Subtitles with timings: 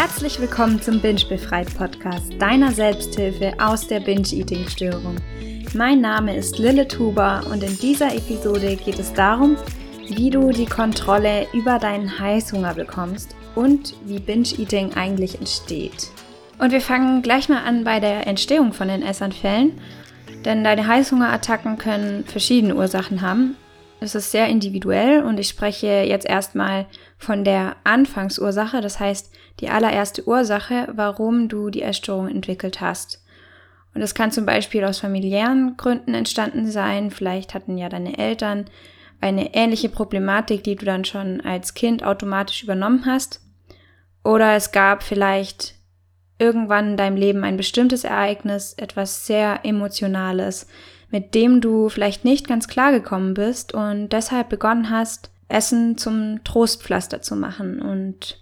[0.00, 5.16] Herzlich willkommen zum Binge Befreit Podcast, deiner Selbsthilfe aus der Binge-Eating-Störung.
[5.74, 9.56] Mein Name ist Lille Tuber und in dieser Episode geht es darum,
[10.06, 16.12] wie du die Kontrolle über deinen Heißhunger bekommst und wie Binge-Eating eigentlich entsteht.
[16.60, 19.80] Und wir fangen gleich mal an bei der Entstehung von den Essanfällen,
[20.44, 23.56] denn deine Heißhungerattacken können verschiedene Ursachen haben
[24.00, 29.70] es ist sehr individuell und ich spreche jetzt erstmal von der Anfangsursache, das heißt die
[29.70, 33.24] allererste Ursache, warum du die Essstörung entwickelt hast.
[33.94, 37.10] Und das kann zum Beispiel aus familiären Gründen entstanden sein.
[37.10, 38.66] Vielleicht hatten ja deine Eltern
[39.20, 43.40] eine ähnliche Problematik, die du dann schon als Kind automatisch übernommen hast.
[44.22, 45.74] Oder es gab vielleicht
[46.38, 50.68] irgendwann in deinem Leben ein bestimmtes Ereignis, etwas sehr Emotionales,
[51.10, 56.44] mit dem du vielleicht nicht ganz klar gekommen bist und deshalb begonnen hast, Essen zum
[56.44, 58.40] Trostpflaster zu machen und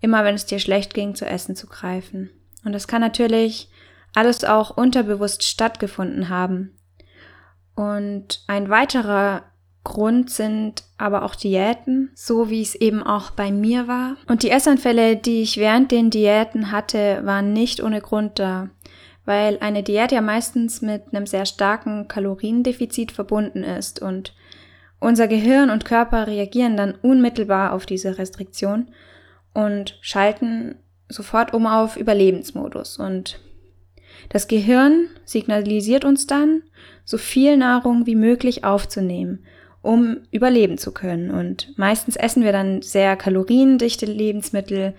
[0.00, 2.30] immer wenn es dir schlecht ging, zu essen zu greifen.
[2.64, 3.70] Und das kann natürlich
[4.14, 6.74] alles auch unterbewusst stattgefunden haben.
[7.76, 9.44] Und ein weiterer
[9.84, 14.16] Grund sind aber auch Diäten, so wie es eben auch bei mir war.
[14.26, 18.68] Und die Essanfälle, die ich während den Diäten hatte, waren nicht ohne Grund da
[19.24, 24.34] weil eine Diät ja meistens mit einem sehr starken Kaloriendefizit verbunden ist und
[25.00, 28.88] unser Gehirn und Körper reagieren dann unmittelbar auf diese Restriktion
[29.54, 30.76] und schalten
[31.08, 32.98] sofort um auf Überlebensmodus.
[32.98, 33.40] Und
[34.28, 36.62] das Gehirn signalisiert uns dann,
[37.04, 39.44] so viel Nahrung wie möglich aufzunehmen,
[39.82, 41.30] um überleben zu können.
[41.30, 44.94] Und meistens essen wir dann sehr kaloriendichte Lebensmittel,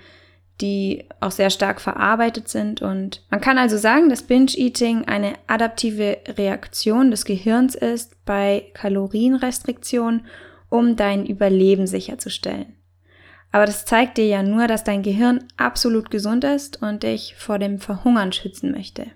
[0.60, 2.82] die auch sehr stark verarbeitet sind.
[2.82, 10.26] Und man kann also sagen, dass Binge-Eating eine adaptive Reaktion des Gehirns ist bei Kalorienrestriktion,
[10.70, 12.76] um dein Überleben sicherzustellen.
[13.52, 17.60] Aber das zeigt dir ja nur, dass dein Gehirn absolut gesund ist und dich vor
[17.60, 19.08] dem Verhungern schützen möchte.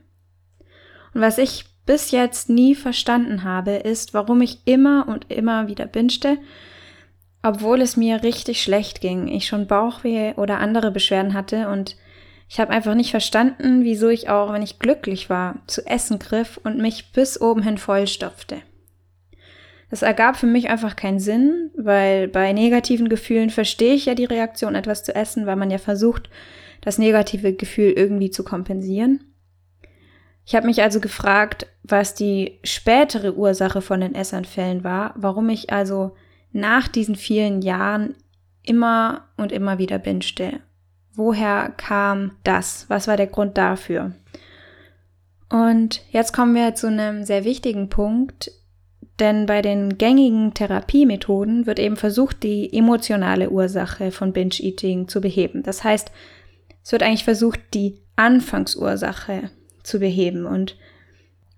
[1.13, 5.85] Und was ich bis jetzt nie verstanden habe, ist, warum ich immer und immer wieder
[5.85, 6.37] bingte,
[7.45, 11.95] obwohl es mir richtig schlecht ging, ich schon Bauchweh oder andere Beschwerden hatte und
[12.49, 16.59] ich habe einfach nicht verstanden, wieso ich auch, wenn ich glücklich war, zu essen griff
[16.63, 18.61] und mich bis oben hin vollstopfte.
[19.91, 24.25] Das ergab für mich einfach keinen Sinn, weil bei negativen Gefühlen verstehe ich ja die
[24.25, 26.29] Reaktion, etwas zu essen, weil man ja versucht,
[26.81, 29.23] das negative Gefühl irgendwie zu kompensieren.
[30.45, 35.71] Ich habe mich also gefragt, was die spätere Ursache von den Essanfällen war, warum ich
[35.71, 36.15] also
[36.55, 38.15] nach diesen vielen Jahren
[38.63, 40.61] immer und immer wieder bingte.
[41.13, 42.85] Woher kam das?
[42.87, 44.13] Was war der Grund dafür?
[45.49, 48.51] Und jetzt kommen wir zu einem sehr wichtigen Punkt,
[49.19, 55.61] denn bei den gängigen Therapiemethoden wird eben versucht, die emotionale Ursache von Binge-Eating zu beheben.
[55.61, 56.09] Das heißt,
[56.83, 59.49] es wird eigentlich versucht, die Anfangsursache
[59.83, 60.45] zu beheben.
[60.45, 60.77] Und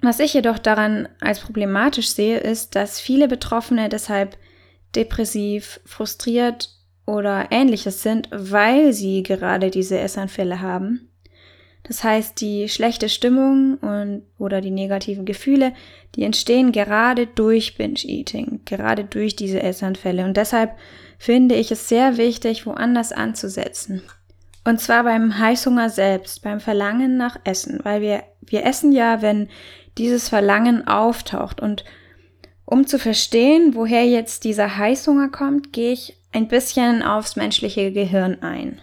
[0.01, 4.37] was ich jedoch daran als problematisch sehe, ist, dass viele Betroffene deshalb
[4.95, 6.69] depressiv, frustriert
[7.05, 11.09] oder ähnliches sind, weil sie gerade diese Essanfälle haben.
[11.83, 15.73] Das heißt, die schlechte Stimmung und oder die negativen Gefühle,
[16.15, 20.25] die entstehen gerade durch Binge-Eating, gerade durch diese Essanfälle.
[20.25, 20.71] Und deshalb
[21.17, 24.03] finde ich es sehr wichtig, woanders anzusetzen.
[24.65, 29.47] Und zwar beim Heißhunger selbst, beim Verlangen nach Essen, weil wir, wir essen ja, wenn
[29.97, 31.85] dieses Verlangen auftaucht und
[32.67, 38.43] um zu verstehen, woher jetzt dieser Heißhunger kommt, gehe ich ein bisschen aufs menschliche Gehirn
[38.43, 38.81] ein.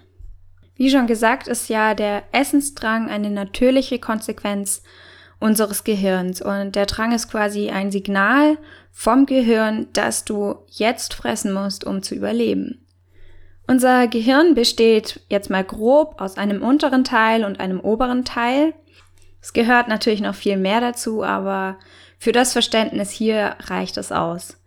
[0.74, 4.82] Wie schon gesagt, ist ja der Essensdrang eine natürliche Konsequenz
[5.38, 8.56] unseres Gehirns und der Drang ist quasi ein Signal
[8.90, 12.86] vom Gehirn, dass du jetzt fressen musst, um zu überleben.
[13.66, 18.72] Unser Gehirn besteht jetzt mal grob aus einem unteren Teil und einem oberen Teil.
[19.42, 21.78] Es gehört natürlich noch viel mehr dazu, aber
[22.24, 24.58] für das Verständnis hier reicht es aus.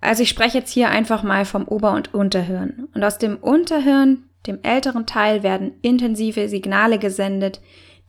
[0.00, 2.86] Also ich spreche jetzt hier einfach mal vom Ober- und Unterhirn.
[2.94, 7.60] Und aus dem Unterhirn, dem älteren Teil, werden intensive Signale gesendet,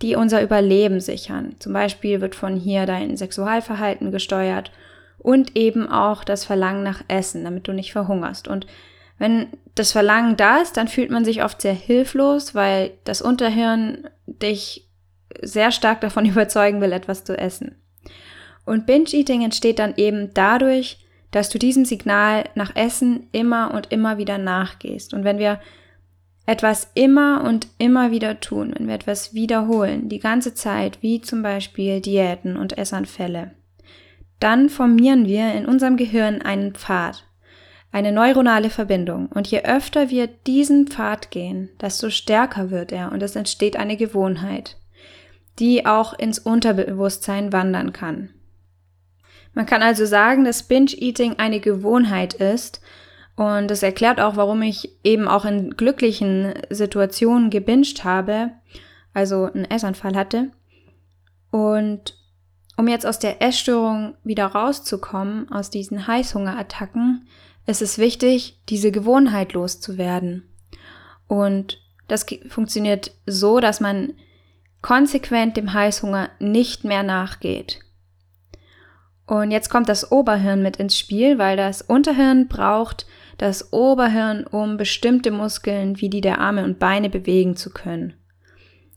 [0.04, 1.56] die unser Überleben sichern.
[1.58, 4.72] Zum Beispiel wird von hier dein Sexualverhalten gesteuert
[5.18, 8.48] und eben auch das Verlangen nach Essen, damit du nicht verhungerst.
[8.48, 8.68] Und
[9.18, 14.08] wenn das Verlangen da ist, dann fühlt man sich oft sehr hilflos, weil das Unterhirn
[14.28, 14.88] dich
[15.42, 17.76] sehr stark davon überzeugen will, etwas zu essen.
[18.70, 21.00] Und Binge-Eating entsteht dann eben dadurch,
[21.32, 25.14] dass du diesem Signal nach Essen immer und immer wieder nachgehst.
[25.14, 25.60] Und wenn wir
[26.46, 31.42] etwas immer und immer wieder tun, wenn wir etwas wiederholen, die ganze Zeit, wie zum
[31.42, 33.56] Beispiel Diäten und Essanfälle,
[34.40, 37.26] dann formieren wir in unserem Gehirn einen Pfad.
[37.92, 39.28] eine neuronale Verbindung.
[39.28, 43.98] Und je öfter wir diesen Pfad gehen, desto stärker wird er und es entsteht eine
[43.98, 44.78] Gewohnheit,
[45.58, 48.30] die auch ins Unterbewusstsein wandern kann.
[49.60, 52.80] Man kann also sagen, dass Binge-Eating eine Gewohnheit ist
[53.36, 58.52] und das erklärt auch, warum ich eben auch in glücklichen Situationen gebinged habe,
[59.14, 60.52] also einen Essanfall hatte.
[61.52, 62.18] Und
[62.78, 67.28] um jetzt aus der Essstörung wieder rauszukommen, aus diesen Heißhungerattacken,
[67.66, 70.48] ist es wichtig, diese Gewohnheit loszuwerden.
[71.28, 74.14] Und das funktioniert so, dass man
[74.82, 77.82] konsequent dem Heißhunger nicht mehr nachgeht.
[79.30, 83.06] Und jetzt kommt das Oberhirn mit ins Spiel, weil das Unterhirn braucht
[83.38, 88.16] das Oberhirn, um bestimmte Muskeln wie die der Arme und Beine bewegen zu können.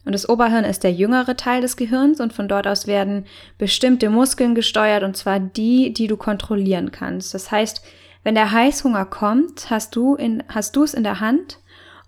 [0.06, 3.26] Und das Oberhirn ist der jüngere Teil des Gehirns und von dort aus werden
[3.58, 7.34] bestimmte Muskeln gesteuert und zwar die, die du kontrollieren kannst.
[7.34, 7.82] Das heißt,
[8.24, 11.58] wenn der Heißhunger kommt, hast du in, hast du es in der Hand,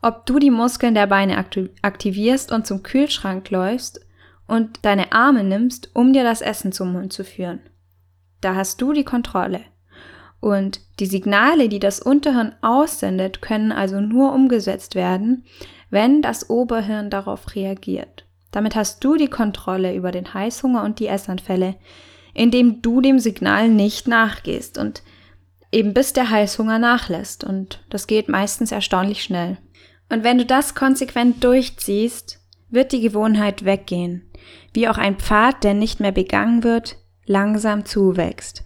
[0.00, 1.37] ob du die Muskeln der Beine
[1.82, 4.00] aktivierst und zum Kühlschrank läufst
[4.47, 7.61] und deine Arme nimmst, um dir das Essen zum Mund zu führen.
[8.44, 9.62] Da hast du die Kontrolle.
[10.38, 15.46] Und die Signale, die das Unterhirn aussendet, können also nur umgesetzt werden,
[15.88, 18.26] wenn das Oberhirn darauf reagiert.
[18.50, 21.76] Damit hast du die Kontrolle über den Heißhunger und die Essanfälle,
[22.35, 25.02] indem du dem Signal nicht nachgehst und
[25.73, 27.44] eben bis der Heißhunger nachlässt.
[27.44, 29.56] Und das geht meistens erstaunlich schnell.
[30.11, 34.31] Und wenn du das konsequent durchziehst, wird die Gewohnheit weggehen,
[34.75, 38.65] wie auch ein Pfad, der nicht mehr begangen wird, langsam zuwächst.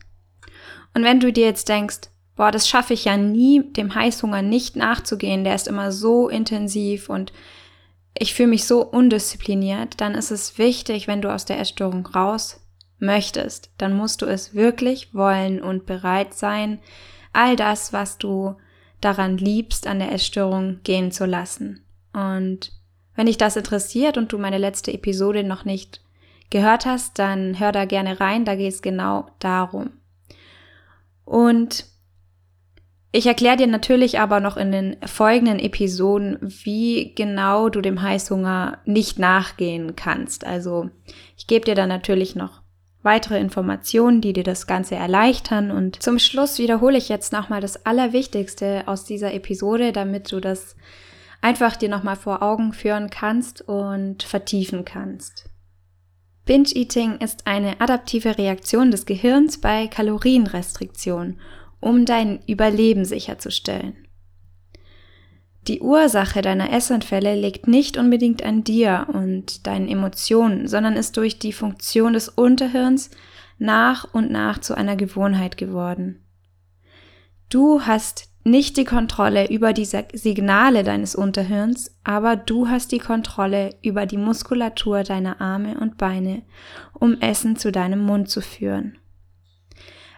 [0.94, 4.76] Und wenn du dir jetzt denkst, boah, das schaffe ich ja nie, dem Heißhunger nicht
[4.76, 7.32] nachzugehen, der ist immer so intensiv und
[8.19, 12.60] ich fühle mich so undiszipliniert, dann ist es wichtig, wenn du aus der Essstörung raus
[12.99, 16.81] möchtest, dann musst du es wirklich wollen und bereit sein,
[17.32, 18.56] all das, was du
[19.00, 21.84] daran liebst, an der Essstörung gehen zu lassen.
[22.12, 22.72] Und
[23.14, 26.02] wenn dich das interessiert und du meine letzte Episode noch nicht
[26.50, 29.91] gehört hast, dann hör da gerne rein, da geht es genau darum.
[31.25, 31.85] Und
[33.11, 38.79] ich erkläre dir natürlich aber noch in den folgenden Episoden, wie genau du dem Heißhunger
[38.85, 40.47] nicht nachgehen kannst.
[40.47, 40.91] Also
[41.37, 42.62] ich gebe dir dann natürlich noch
[43.03, 45.71] weitere Informationen, die dir das Ganze erleichtern.
[45.71, 50.77] Und zum Schluss wiederhole ich jetzt nochmal das Allerwichtigste aus dieser Episode, damit du das
[51.41, 55.48] einfach dir nochmal vor Augen führen kannst und vertiefen kannst.
[56.49, 61.39] Binge-Eating ist eine adaptive Reaktion des Gehirns bei Kalorienrestriktion,
[61.79, 64.09] um dein Überleben sicherzustellen.
[65.67, 71.39] Die Ursache deiner Essanfälle liegt nicht unbedingt an dir und deinen Emotionen, sondern ist durch
[71.39, 73.11] die Funktion des Unterhirns
[73.59, 76.25] nach und nach zu einer Gewohnheit geworden.
[77.50, 83.75] Du hast nicht die Kontrolle über die Signale deines Unterhirns, aber du hast die Kontrolle
[83.83, 86.43] über die Muskulatur deiner Arme und Beine,
[86.93, 88.99] um Essen zu deinem Mund zu führen.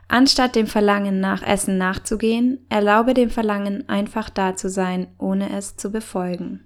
[0.09, 5.77] Anstatt dem Verlangen nach Essen nachzugehen, erlaube dem Verlangen einfach da zu sein, ohne es
[5.77, 6.65] zu befolgen.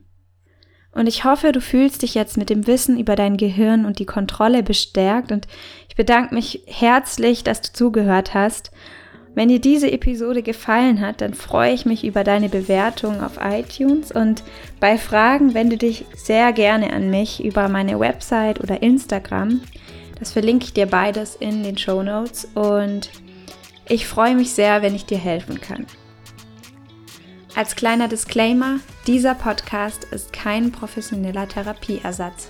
[0.93, 4.07] Und ich hoffe, du fühlst dich jetzt mit dem Wissen über dein Gehirn und die
[4.07, 5.47] Kontrolle bestärkt und
[5.89, 8.71] ich bedanke mich herzlich, dass du zugehört hast
[9.35, 14.13] wenn dir diese Episode gefallen hat, dann freue ich mich über deine Bewertung auf iTunes
[14.13, 14.44] und
[14.79, 19.61] bei Fragen wende dich sehr gerne an mich über meine Website oder Instagram.
[20.20, 23.11] Das verlinke ich dir beides in den Show Notes und
[23.89, 25.87] ich freue mich sehr, wenn ich dir helfen kann.
[27.56, 32.49] Als kleiner Disclaimer, dieser Podcast ist kein professioneller Therapieersatz.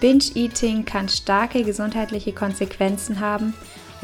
[0.00, 3.54] Binge-Eating kann starke gesundheitliche Konsequenzen haben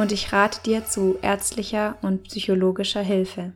[0.00, 3.49] und ich rate dir zu ärztlicher und psychologischer Hilfe.